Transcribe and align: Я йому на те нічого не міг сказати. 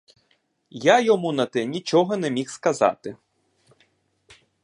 Я 0.83 0.99
йому 0.99 1.31
на 1.31 1.45
те 1.45 1.65
нічого 1.65 2.17
не 2.17 2.29
міг 2.31 2.49
сказати. 2.49 3.15